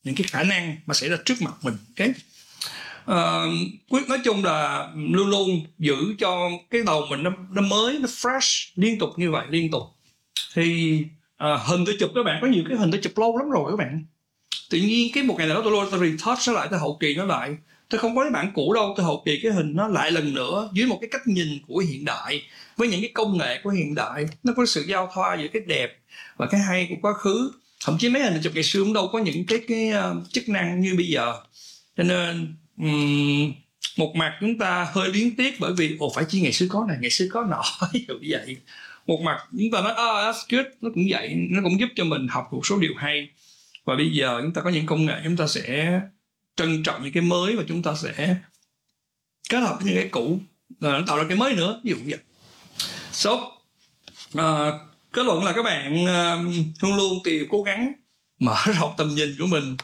những 0.05 0.15
cái 0.15 0.27
khả 0.31 0.43
năng 0.43 0.77
mà 0.87 0.95
xảy 0.95 1.09
ra 1.09 1.17
trước 1.25 1.43
mặt 1.43 1.55
mình 1.63 1.75
cái 1.97 2.09
okay? 2.09 2.21
Ờ, 3.05 3.49
quyết 3.89 4.09
nói 4.09 4.19
chung 4.25 4.45
là 4.45 4.89
luôn 4.97 5.29
luôn 5.29 5.61
giữ 5.79 5.97
cho 6.19 6.51
cái 6.71 6.81
đầu 6.87 7.07
mình 7.11 7.23
nó 7.23 7.31
nó 7.53 7.63
mới 7.63 7.99
nó 7.99 8.07
fresh 8.07 8.71
liên 8.77 8.99
tục 8.99 9.11
như 9.17 9.31
vậy 9.31 9.47
liên 9.51 9.71
tục. 9.71 9.83
Thì 10.55 10.99
uh, 11.45 11.61
hình 11.67 11.85
tôi 11.87 11.97
chụp 12.01 12.11
các 12.15 12.23
bạn 12.25 12.39
có 12.43 12.47
nhiều 12.47 12.65
cái 12.69 12.79
hình 12.79 12.91
tôi 12.91 13.01
chụp 13.03 13.19
lâu 13.19 13.39
lắm 13.39 13.51
rồi 13.51 13.71
các 13.71 13.77
bạn. 13.77 14.05
Tự 14.71 14.79
nhiên 14.79 15.13
cái 15.15 15.23
một 15.23 15.35
ngày 15.39 15.47
nào 15.47 15.57
đó 15.57 15.61
tôi 15.65 15.73
luôn 15.73 15.89
tôi 15.91 16.01
retouch 16.01 16.39
nó 16.47 16.53
lại 16.53 16.69
tôi 16.71 16.81
hậu 16.81 16.97
kỳ 17.01 17.15
nó 17.15 17.25
lại. 17.25 17.57
Tôi 17.89 17.99
không 17.99 18.17
có 18.17 18.23
cái 18.23 18.31
bản 18.31 18.51
cũ 18.55 18.73
đâu 18.75 18.95
tôi 18.97 19.07
hậu 19.07 19.23
kỳ 19.27 19.41
cái 19.43 19.53
hình 19.53 19.77
nó 19.77 19.89
lại 19.89 20.11
lần 20.11 20.35
nữa 20.35 20.71
dưới 20.73 20.87
một 20.87 20.99
cái 21.01 21.09
cách 21.13 21.27
nhìn 21.27 21.49
của 21.67 21.79
hiện 21.79 22.05
đại 22.05 22.43
với 22.77 22.89
những 22.89 23.01
cái 23.01 23.11
công 23.15 23.39
nghệ 23.39 23.61
của 23.65 23.71
hiện 23.71 23.95
đại. 23.95 24.27
Nó 24.43 24.53
có 24.57 24.67
sự 24.67 24.85
giao 24.89 25.11
thoa 25.15 25.37
giữa 25.41 25.49
cái 25.49 25.63
đẹp 25.67 25.99
và 26.37 26.47
cái 26.47 26.61
hay 26.61 26.87
của 26.91 26.97
quá 27.03 27.13
khứ. 27.13 27.53
Thậm 27.85 27.97
chí 27.99 28.09
mấy 28.09 28.23
hình 28.23 28.43
chụp 28.43 28.55
ngày 28.55 28.63
xưa 28.63 28.81
cũng 28.81 28.93
đâu 28.93 29.09
có 29.13 29.19
những 29.19 29.47
cái 29.47 29.59
cái 29.69 29.91
uh, 29.91 30.31
chức 30.33 30.49
năng 30.49 30.81
như 30.81 30.95
bây 30.97 31.07
giờ. 31.07 31.35
Cho 31.97 32.03
nên 32.03 32.57
um, 32.77 33.53
một 33.97 34.17
mặt 34.17 34.37
chúng 34.41 34.59
ta 34.59 34.89
hơi 34.93 35.09
liên 35.09 35.37
tiếc 35.37 35.61
bởi 35.61 35.73
vì 35.73 35.97
ồ 35.99 36.13
phải 36.15 36.25
chi 36.29 36.41
ngày 36.41 36.53
xưa 36.53 36.67
có 36.71 36.85
này 36.89 36.97
ngày 37.01 37.11
xưa 37.11 37.27
có 37.33 37.45
nọ 37.45 37.63
hiểu 37.93 38.19
vậy. 38.29 38.57
Một 39.07 39.21
mặt 39.21 39.39
chúng 39.51 39.71
ta 39.73 39.81
nói 39.81 39.93
oh, 39.93 39.97
that's 39.99 40.57
good. 40.57 40.67
Nó 40.81 40.91
cũng 40.95 41.05
vậy 41.11 41.35
nó 41.51 41.61
cũng 41.63 41.81
giúp 41.81 41.89
cho 41.97 42.05
mình 42.05 42.29
học 42.29 42.49
một 42.53 42.67
số 42.67 42.79
điều 42.79 42.93
hay. 42.97 43.29
Và 43.85 43.97
bây 43.97 44.11
giờ 44.11 44.39
chúng 44.43 44.53
ta 44.53 44.63
có 44.63 44.71
những 44.71 44.87
công 44.87 45.07
nghệ 45.07 45.15
chúng 45.25 45.37
ta 45.37 45.47
sẽ 45.47 46.01
trân 46.57 46.83
trọng 46.83 47.03
những 47.03 47.13
cái 47.13 47.23
mới 47.23 47.57
và 47.57 47.63
chúng 47.69 47.83
ta 47.83 47.95
sẽ 47.95 48.37
kết 49.51 49.61
hợp 49.61 49.77
với 49.81 49.93
những 49.93 50.01
cái 50.01 50.09
cũ 50.09 50.39
là 50.81 51.01
tạo 51.07 51.17
ra 51.17 51.25
cái 51.29 51.37
mới 51.37 51.55
nữa 51.55 51.81
ví 51.85 51.91
dụ 51.91 51.97
vậy. 52.07 52.19
So 53.13 53.31
uh, 53.31 53.51
à, 54.35 54.73
kết 55.13 55.27
luận 55.27 55.45
là 55.45 55.53
các 55.53 55.63
bạn 55.63 56.05
uh, 56.05 56.55
luôn 56.83 56.97
luôn 56.97 57.19
thì 57.25 57.41
cố 57.51 57.63
gắng 57.63 57.93
mở 58.39 58.57
rộng 58.81 58.95
tầm 58.97 59.15
nhìn 59.15 59.37
của 59.39 59.47
mình 59.47 59.77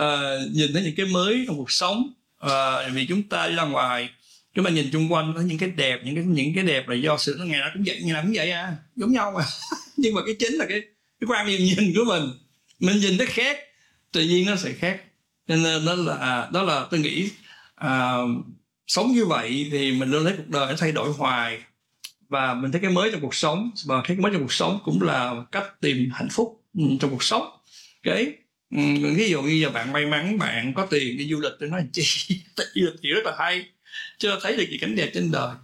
uh, 0.00 0.52
nhìn 0.52 0.72
thấy 0.72 0.82
những 0.82 0.94
cái 0.96 1.06
mới 1.06 1.44
trong 1.46 1.56
cuộc 1.56 1.70
sống 1.70 2.12
à, 2.50 2.88
vì 2.92 3.06
chúng 3.06 3.22
ta 3.22 3.48
đi 3.48 3.54
ra 3.54 3.62
ngoài 3.62 4.08
chúng 4.54 4.64
ta 4.64 4.70
nhìn 4.70 4.88
chung 4.92 5.12
quanh 5.12 5.32
thấy 5.36 5.44
những 5.44 5.58
cái 5.58 5.70
đẹp 5.70 6.00
những 6.04 6.14
cái 6.14 6.24
những 6.24 6.54
cái 6.54 6.64
đẹp 6.64 6.88
là 6.88 6.94
do 6.94 7.16
sự 7.16 7.40
ngày 7.44 7.60
nào 7.60 7.70
cũng 7.74 7.82
vậy 7.86 8.00
ngày 8.02 8.12
nào 8.12 8.22
cũng 8.22 8.32
vậy 8.34 8.50
à 8.50 8.76
giống 8.96 9.12
nhau 9.12 9.32
mà 9.36 9.44
nhưng 9.96 10.14
mà 10.14 10.20
cái 10.26 10.34
chính 10.38 10.52
là 10.52 10.66
cái 10.68 10.82
cái 11.22 11.28
quan 11.28 11.46
niệm 11.46 11.60
nhìn 11.60 11.94
của 11.96 12.04
mình. 12.04 12.30
Mình 12.80 13.00
nhìn 13.00 13.16
nó 13.18 13.24
khác 13.28 13.58
tự 14.12 14.22
nhiên 14.22 14.46
nó 14.46 14.56
sẽ 14.56 14.72
khác. 14.72 15.00
Cho 15.48 15.56
nên 15.56 15.84
đó 15.86 15.94
là 15.94 16.16
à, 16.16 16.48
đó 16.52 16.62
là 16.62 16.86
tôi 16.90 17.00
nghĩ 17.00 17.30
à, 17.74 18.16
sống 18.86 19.12
như 19.12 19.26
vậy 19.26 19.68
thì 19.72 19.92
mình 19.92 20.10
luôn 20.10 20.24
thấy 20.24 20.34
cuộc 20.36 20.48
đời 20.48 20.66
nó 20.66 20.74
thay 20.78 20.92
đổi 20.92 21.12
hoài. 21.12 21.62
Và 22.28 22.54
mình 22.54 22.72
thấy 22.72 22.80
cái 22.80 22.90
mới 22.90 23.10
trong 23.12 23.20
cuộc 23.20 23.34
sống 23.34 23.70
và 23.86 23.96
thấy 23.96 24.16
cái 24.16 24.22
mới 24.22 24.32
trong 24.32 24.42
cuộc 24.42 24.52
sống 24.52 24.80
cũng 24.84 25.02
là 25.02 25.34
cách 25.52 25.80
tìm 25.80 26.10
hạnh 26.14 26.28
phúc 26.30 26.64
ừ, 26.74 26.84
trong 27.00 27.10
cuộc 27.10 27.22
sống. 27.22 27.58
Cái 28.02 28.32
ừ, 28.72 29.14
ví 29.16 29.30
dụ 29.30 29.42
như 29.42 29.52
giờ 29.52 29.70
bạn 29.70 29.92
may 29.92 30.06
mắn 30.06 30.38
bạn 30.38 30.74
có 30.74 30.86
tiền 30.86 31.18
đi 31.18 31.28
du 31.30 31.40
lịch 31.40 31.52
thì 31.60 31.66
nói 31.66 31.86
chi? 31.92 32.02
Du 32.74 32.82
lịch 32.84 32.94
thì 33.02 33.08
rất 33.08 33.24
là 33.24 33.32
hay 33.38 33.66
chưa 34.18 34.38
thấy 34.42 34.56
được 34.56 34.64
gì 34.70 34.78
cảnh 34.78 34.96
đẹp 34.96 35.10
trên 35.14 35.30
đời. 35.30 35.54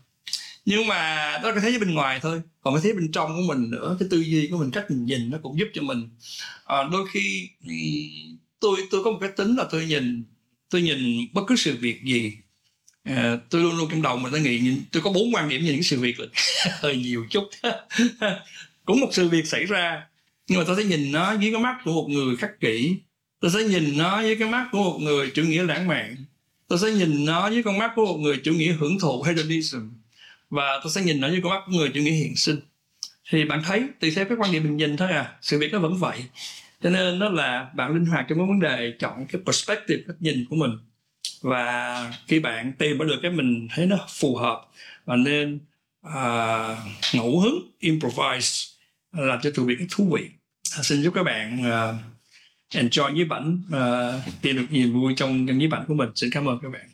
Nhưng 0.64 0.86
mà 0.86 1.30
đó 1.42 1.50
là 1.50 1.60
cái 1.60 1.72
thế 1.72 1.78
bên 1.78 1.94
ngoài 1.94 2.20
thôi 2.22 2.42
còn 2.60 2.74
cái 2.74 2.80
thế 2.84 2.92
bên 2.92 3.12
trong 3.12 3.36
của 3.36 3.54
mình 3.54 3.70
nữa 3.70 3.96
cái 4.00 4.08
tư 4.10 4.18
duy 4.20 4.48
của 4.50 4.58
mình 4.58 4.70
cách 4.70 4.90
mình 4.90 5.06
nhìn 5.06 5.30
nó 5.30 5.38
cũng 5.42 5.58
giúp 5.58 5.68
cho 5.74 5.82
mình. 5.82 6.08
À, 6.64 6.76
đôi 6.92 7.06
khi 7.12 7.48
ừ, 7.66 7.74
tôi 8.60 8.76
tôi 8.90 9.04
có 9.04 9.10
một 9.10 9.18
cái 9.20 9.30
tính 9.36 9.56
là 9.56 9.64
tôi 9.70 9.86
nhìn 9.86 10.24
tôi 10.70 10.82
nhìn 10.82 11.28
bất 11.32 11.42
cứ 11.46 11.56
sự 11.56 11.76
việc 11.80 12.04
gì. 12.04 12.32
À, 13.04 13.38
tôi 13.50 13.62
luôn 13.62 13.76
luôn 13.76 13.88
trong 13.90 14.02
đầu 14.02 14.16
mình 14.16 14.32
đã 14.32 14.38
nghĩ 14.38 14.76
tôi 14.92 15.02
có 15.02 15.12
bốn 15.12 15.34
quan 15.34 15.48
điểm 15.48 15.62
về 15.66 15.72
những 15.72 15.82
sự 15.82 16.00
việc 16.00 16.20
là 16.20 16.26
hơi 16.80 16.96
nhiều 16.96 17.26
chút. 17.30 17.44
Cũng 18.84 19.00
một 19.00 19.08
sự 19.12 19.28
việc 19.28 19.46
xảy 19.46 19.64
ra 19.64 20.07
nhưng 20.48 20.58
mà 20.58 20.64
tôi 20.66 20.76
sẽ 20.76 20.84
nhìn 20.84 21.12
nó 21.12 21.32
dưới 21.32 21.52
cái 21.52 21.60
mắt 21.60 21.76
của 21.84 21.92
một 21.92 22.06
người 22.08 22.36
khắc 22.36 22.60
kỷ. 22.60 22.96
Tôi 23.40 23.50
sẽ 23.50 23.64
nhìn 23.64 23.98
nó 23.98 24.22
với 24.22 24.36
cái 24.36 24.48
mắt 24.48 24.68
của 24.72 24.78
một 24.78 24.98
người 25.00 25.30
chủ 25.34 25.42
nghĩa 25.42 25.62
lãng 25.62 25.88
mạn. 25.88 26.16
Tôi 26.68 26.78
sẽ 26.78 26.90
nhìn 26.90 27.24
nó 27.24 27.50
với 27.50 27.62
con 27.62 27.78
mắt 27.78 27.92
của 27.96 28.06
một 28.06 28.18
người 28.18 28.40
chủ 28.44 28.52
nghĩa 28.52 28.72
hưởng 28.72 28.98
thụ 28.98 29.22
hedonism. 29.22 29.78
Và 30.50 30.80
tôi 30.82 30.92
sẽ 30.92 31.02
nhìn 31.02 31.20
nó 31.20 31.28
với 31.28 31.40
con 31.42 31.50
mắt 31.50 31.62
của 31.66 31.72
người 31.72 31.90
chủ 31.94 32.00
nghĩa 32.00 32.10
hiện 32.10 32.36
sinh. 32.36 32.60
Thì 33.30 33.44
bạn 33.44 33.62
thấy 33.64 33.82
tùy 34.00 34.12
theo 34.16 34.24
cái 34.24 34.36
quan 34.40 34.52
điểm 34.52 34.64
mình 34.64 34.76
nhìn 34.76 34.96
thôi 34.96 35.08
à. 35.08 35.32
Sự 35.42 35.58
việc 35.58 35.72
nó 35.72 35.78
vẫn 35.78 35.96
vậy. 35.96 36.24
Cho 36.82 36.90
nên 36.90 37.18
đó 37.18 37.28
là 37.28 37.70
bạn 37.74 37.94
linh 37.94 38.06
hoạt 38.06 38.26
trong 38.28 38.38
cái 38.38 38.46
vấn 38.46 38.60
đề 38.60 38.92
chọn 38.98 39.26
cái 39.26 39.40
perspective 39.46 40.02
cách 40.06 40.16
nhìn 40.20 40.44
của 40.50 40.56
mình. 40.56 40.70
Và 41.40 42.12
khi 42.26 42.40
bạn 42.40 42.72
tìm 42.78 42.98
được 42.98 43.18
cái 43.22 43.30
mình 43.30 43.68
thấy 43.74 43.86
nó 43.86 43.96
phù 44.08 44.36
hợp 44.36 44.68
và 45.04 45.16
nên 45.16 45.58
uh, 46.06 46.78
ngẫu 47.14 47.40
hứng 47.40 47.70
improvise 47.78 48.78
làm 49.12 49.38
cho 49.42 49.50
sự 49.56 49.64
việc 49.64 49.78
thú 49.90 50.10
vị. 50.12 50.28
À, 50.76 50.82
xin 50.82 51.04
chúc 51.04 51.14
các 51.14 51.22
bạn 51.22 51.60
uh, 51.60 51.94
enjoy 52.74 53.12
nhiếp 53.12 53.30
ảnh 53.30 53.62
uh, 53.68 54.22
tìm 54.42 54.56
được 54.56 54.66
niềm 54.70 54.92
vui 54.92 55.14
trong 55.16 55.58
nhiếp 55.58 55.72
ảnh 55.72 55.84
của 55.88 55.94
mình. 55.94 56.08
Xin 56.14 56.30
cảm 56.32 56.48
ơn 56.48 56.58
các 56.62 56.68
bạn. 56.72 56.87